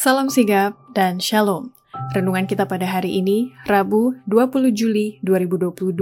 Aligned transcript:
Salam 0.00 0.32
sigap 0.32 0.80
dan 0.96 1.20
shalom. 1.20 1.76
Renungan 2.16 2.48
kita 2.48 2.64
pada 2.64 2.88
hari 2.88 3.20
ini, 3.20 3.52
Rabu 3.68 4.16
20 4.32 4.72
Juli 4.72 5.20
2022, 5.20 5.92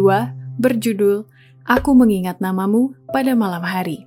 berjudul 0.54 1.26
Aku 1.66 1.98
Mengingat 1.98 2.38
Namamu 2.38 2.94
pada 3.10 3.34
Malam 3.34 3.66
Hari. 3.66 4.06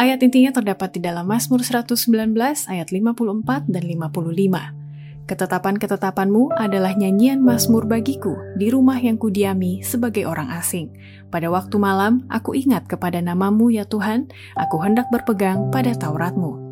Ayat 0.00 0.24
intinya 0.24 0.48
terdapat 0.48 0.96
di 0.96 1.04
dalam 1.04 1.28
Mazmur 1.28 1.60
119 1.60 1.92
ayat 2.72 2.88
54 2.88 3.68
dan 3.68 3.84
55. 3.84 5.28
Ketetapan-ketetapanmu 5.28 6.56
adalah 6.56 6.96
nyanyian 6.96 7.44
Mazmur 7.44 7.84
bagiku 7.84 8.32
di 8.56 8.72
rumah 8.72 8.96
yang 8.96 9.20
kudiami 9.20 9.84
sebagai 9.84 10.24
orang 10.24 10.48
asing. 10.56 10.88
Pada 11.28 11.52
waktu 11.52 11.76
malam, 11.76 12.24
aku 12.32 12.56
ingat 12.56 12.88
kepada 12.88 13.20
namamu 13.20 13.68
ya 13.68 13.84
Tuhan, 13.84 14.32
aku 14.56 14.80
hendak 14.80 15.12
berpegang 15.12 15.68
pada 15.68 15.92
Tauratmu. 15.92 16.65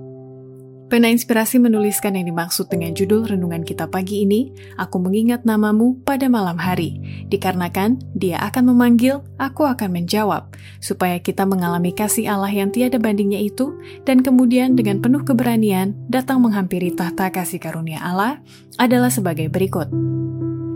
Pena 0.85 1.09
Inspirasi 1.09 1.57
menuliskan 1.57 2.13
yang 2.13 2.29
dimaksud 2.29 2.69
dengan 2.69 2.93
judul 2.93 3.25
renungan 3.25 3.65
kita 3.65 3.89
pagi 3.89 4.29
ini, 4.29 4.53
Aku 4.77 5.01
mengingat 5.01 5.49
namamu 5.49 5.97
pada 6.05 6.29
malam 6.29 6.61
hari, 6.61 7.01
dikarenakan 7.33 7.99
dia 8.13 8.37
akan 8.45 8.75
memanggil, 8.77 9.25
aku 9.41 9.65
akan 9.65 9.97
menjawab, 9.97 10.53
supaya 10.85 11.17
kita 11.25 11.49
mengalami 11.49 11.97
kasih 11.97 12.29
Allah 12.29 12.53
yang 12.53 12.69
tiada 12.69 13.01
bandingnya 13.01 13.41
itu, 13.41 13.73
dan 14.05 14.21
kemudian 14.21 14.77
dengan 14.77 15.01
penuh 15.01 15.25
keberanian 15.25 15.97
datang 16.13 16.45
menghampiri 16.45 16.93
tahta 16.93 17.33
kasih 17.33 17.65
karunia 17.65 18.05
Allah, 18.05 18.45
adalah 18.77 19.09
sebagai 19.09 19.49
berikut. 19.49 19.89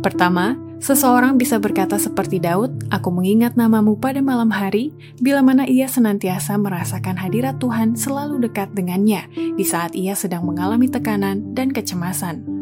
Pertama, 0.00 0.56
Seseorang 0.78 1.34
bisa 1.42 1.58
berkata 1.58 1.98
seperti 1.98 2.38
Daud, 2.38 2.86
Aku 2.94 3.10
mengingat 3.10 3.58
namamu 3.58 3.98
pada 3.98 4.22
malam 4.22 4.46
hari, 4.54 4.94
bila 5.18 5.42
mana 5.42 5.66
ia 5.66 5.90
senantiasa 5.90 6.54
merasakan 6.54 7.18
hadirat 7.18 7.58
Tuhan 7.58 7.98
selalu 7.98 8.46
dekat 8.46 8.70
dengannya 8.78 9.26
di 9.34 9.64
saat 9.66 9.98
ia 9.98 10.14
sedang 10.14 10.46
mengalami 10.46 10.86
tekanan 10.86 11.50
dan 11.50 11.74
kecemasan. 11.74 12.58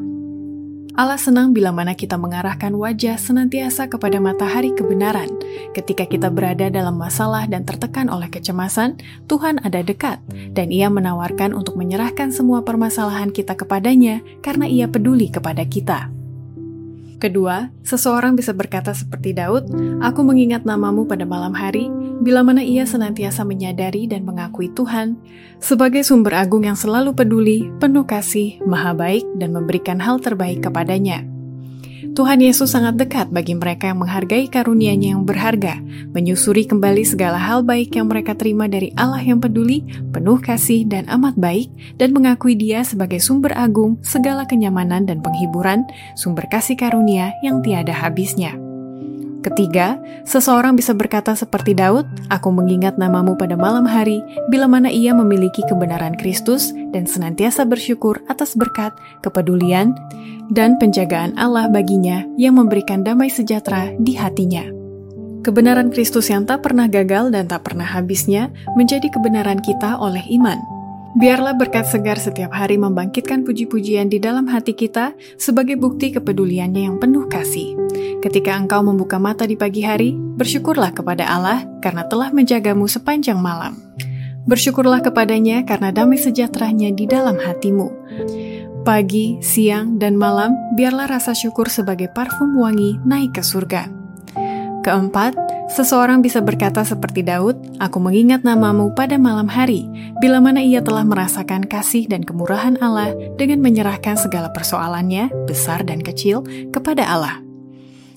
Allah 0.97 1.21
senang 1.21 1.53
bila 1.53 1.77
mana 1.77 1.93
kita 1.93 2.17
mengarahkan 2.17 2.73
wajah 2.73 3.21
senantiasa 3.21 3.85
kepada 3.93 4.17
matahari 4.17 4.73
kebenaran. 4.73 5.29
Ketika 5.77 6.09
kita 6.09 6.33
berada 6.33 6.73
dalam 6.73 6.97
masalah 6.97 7.45
dan 7.45 7.69
tertekan 7.69 8.09
oleh 8.09 8.33
kecemasan, 8.33 8.97
Tuhan 9.29 9.61
ada 9.61 9.85
dekat, 9.85 10.25
dan 10.57 10.73
Ia 10.73 10.89
menawarkan 10.89 11.53
untuk 11.53 11.77
menyerahkan 11.77 12.33
semua 12.33 12.65
permasalahan 12.65 13.29
kita 13.29 13.61
kepadanya 13.61 14.25
karena 14.41 14.65
Ia 14.65 14.89
peduli 14.89 15.29
kepada 15.29 15.69
kita. 15.69 16.16
Kedua, 17.17 17.73
seseorang 17.81 18.37
bisa 18.37 18.53
berkata 18.53 18.93
seperti 18.93 19.33
Daud, 19.33 19.73
Aku 20.05 20.21
mengingat 20.21 20.69
namamu 20.69 21.09
pada 21.09 21.25
malam 21.25 21.57
hari, 21.57 21.89
bila 22.21 22.45
mana 22.45 22.61
ia 22.61 22.85
senantiasa 22.85 23.45
menyadari 23.45 24.05
dan 24.05 24.25
mengakui 24.25 24.69
Tuhan 24.73 25.17
sebagai 25.57 26.05
sumber 26.05 26.37
agung 26.37 26.69
yang 26.69 26.77
selalu 26.77 27.17
peduli, 27.17 27.73
penuh 27.81 28.05
kasih, 28.05 28.61
maha 28.69 28.93
baik, 28.93 29.25
dan 29.41 29.57
memberikan 29.57 29.97
hal 29.97 30.21
terbaik 30.21 30.61
kepadanya. 30.61 31.36
Tuhan 32.17 32.41
Yesus 32.41 32.73
sangat 32.73 32.97
dekat 32.97 33.29
bagi 33.29 33.53
mereka 33.53 33.93
yang 33.93 34.01
menghargai 34.01 34.49
karunia-Nya 34.49 35.13
yang 35.13 35.29
berharga, 35.29 35.77
menyusuri 36.17 36.65
kembali 36.65 37.05
segala 37.05 37.37
hal 37.37 37.61
baik 37.61 37.93
yang 37.93 38.09
mereka 38.09 38.33
terima 38.33 38.65
dari 38.65 38.89
Allah 38.97 39.21
yang 39.21 39.37
peduli, 39.37 39.85
penuh 40.17 40.41
kasih 40.41 40.89
dan 40.89 41.05
amat 41.13 41.37
baik, 41.37 41.69
dan 42.01 42.17
mengakui 42.17 42.57
Dia 42.57 42.89
sebagai 42.89 43.21
sumber 43.21 43.53
agung 43.53 44.01
segala 44.01 44.49
kenyamanan 44.49 45.05
dan 45.05 45.21
penghiburan, 45.21 45.85
sumber 46.17 46.49
kasih 46.49 46.81
karunia 46.81 47.37
yang 47.45 47.61
tiada 47.61 47.93
habisnya. 47.93 48.66
Ketiga, 49.47 49.95
seseorang 50.27 50.75
bisa 50.75 50.91
berkata 50.91 51.31
seperti 51.39 51.71
Daud, 51.71 52.03
Aku 52.35 52.51
mengingat 52.51 52.99
namamu 52.99 53.39
pada 53.39 53.55
malam 53.55 53.87
hari, 53.87 54.19
bila 54.51 54.67
mana 54.67 54.91
ia 54.91 55.15
memiliki 55.15 55.63
kebenaran 55.71 56.19
Kristus 56.19 56.75
dan 56.91 57.07
senantiasa 57.07 57.63
bersyukur 57.63 58.19
atas 58.27 58.59
berkat, 58.59 58.91
kepedulian, 59.23 59.95
dan 60.51 60.75
penjagaan 60.83 61.39
Allah 61.39 61.71
baginya 61.71 62.27
yang 62.35 62.59
memberikan 62.59 63.07
damai 63.07 63.31
sejahtera 63.31 63.95
di 64.03 64.19
hatinya. 64.19 64.67
Kebenaran 65.47 65.95
Kristus 65.95 66.27
yang 66.27 66.43
tak 66.43 66.67
pernah 66.67 66.91
gagal 66.91 67.31
dan 67.31 67.47
tak 67.47 67.71
pernah 67.71 67.87
habisnya 67.87 68.51
menjadi 68.75 69.07
kebenaran 69.15 69.63
kita 69.63 69.95
oleh 69.95 70.27
iman. 70.43 70.59
Biarlah 71.17 71.57
berkat 71.57 71.89
segar 71.89 72.21
setiap 72.21 72.53
hari 72.53 72.77
membangkitkan 72.77 73.41
puji-pujian 73.41 74.13
di 74.13 74.21
dalam 74.21 74.45
hati 74.53 74.77
kita 74.77 75.17
sebagai 75.41 75.81
bukti 75.81 76.13
kepeduliannya 76.13 76.93
yang 76.93 77.01
penuh 77.01 77.25
kasih. 77.25 77.73
Ketika 78.21 78.53
engkau 78.53 78.85
membuka 78.85 79.17
mata 79.17 79.49
di 79.49 79.57
pagi 79.57 79.81
hari, 79.81 80.13
bersyukurlah 80.13 80.93
kepada 80.93 81.25
Allah 81.25 81.65
karena 81.81 82.05
telah 82.05 82.29
menjagamu 82.37 82.85
sepanjang 82.85 83.41
malam. 83.41 83.81
Bersyukurlah 84.45 85.01
kepadanya 85.01 85.65
karena 85.65 85.89
damai 85.89 86.21
sejahteranya 86.21 86.93
di 86.93 87.09
dalam 87.09 87.41
hatimu. 87.41 87.89
Pagi, 88.85 89.41
siang, 89.41 89.97
dan 89.97 90.21
malam, 90.21 90.53
biarlah 90.77 91.09
rasa 91.09 91.33
syukur 91.33 91.73
sebagai 91.73 92.13
parfum 92.13 92.61
wangi 92.61 93.01
naik 93.09 93.41
ke 93.41 93.43
surga. 93.43 93.89
Keempat, 94.85 95.35
seseorang 95.71 96.21
bisa 96.23 96.43
berkata 96.43 96.83
seperti 96.83 97.23
Daud, 97.23 97.79
Aku 97.79 98.03
mengingat 98.03 98.43
namamu 98.43 98.93
pada 98.93 99.17
malam 99.17 99.47
hari, 99.47 99.87
bila 100.19 100.43
mana 100.43 100.61
ia 100.63 100.83
telah 100.83 101.07
merasakan 101.07 101.67
kasih 101.67 102.07
dan 102.11 102.27
kemurahan 102.27 102.79
Allah 102.83 103.15
dengan 103.41 103.63
menyerahkan 103.63 104.19
segala 104.19 104.51
persoalannya, 104.51 105.31
besar 105.47 105.87
dan 105.87 106.03
kecil, 106.03 106.43
kepada 106.75 107.07
Allah. 107.07 107.47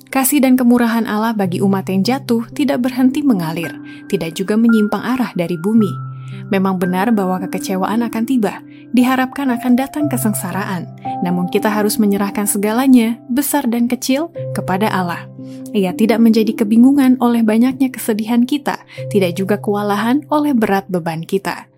Kasih 0.09 0.41
dan 0.41 0.57
kemurahan 0.57 1.05
Allah 1.05 1.37
bagi 1.37 1.61
umat 1.61 1.85
yang 1.85 2.01
jatuh 2.01 2.41
tidak 2.57 2.81
berhenti 2.81 3.21
mengalir, 3.21 3.69
tidak 4.09 4.33
juga 4.33 4.57
menyimpang 4.57 5.05
arah 5.05 5.29
dari 5.37 5.53
bumi. 5.53 6.08
Memang 6.49 6.77
benar 6.77 7.11
bahwa 7.13 7.41
kekecewaan 7.45 8.05
akan 8.05 8.23
tiba, 8.25 8.61
diharapkan 8.93 9.49
akan 9.53 9.73
datang 9.77 10.05
kesengsaraan, 10.09 10.89
namun 11.21 11.49
kita 11.49 11.69
harus 11.69 12.01
menyerahkan 12.01 12.49
segalanya, 12.49 13.21
besar 13.29 13.65
dan 13.69 13.85
kecil, 13.85 14.33
kepada 14.53 14.89
Allah. 14.89 15.29
Ia 15.73 15.93
tidak 15.93 16.21
menjadi 16.21 16.53
kebingungan 16.63 17.17
oleh 17.21 17.45
banyaknya 17.45 17.93
kesedihan 17.93 18.45
kita, 18.45 18.81
tidak 19.13 19.37
juga 19.37 19.61
kewalahan 19.61 20.25
oleh 20.33 20.53
berat 20.57 20.89
beban 20.89 21.21
kita. 21.21 21.69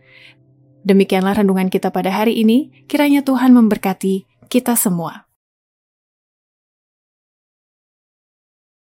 Demikianlah 0.81 1.37
renungan 1.37 1.69
kita 1.69 1.93
pada 1.93 2.09
hari 2.09 2.41
ini, 2.41 2.85
kiranya 2.89 3.21
Tuhan 3.21 3.53
memberkati 3.53 4.47
kita 4.49 4.73
semua. 4.73 5.30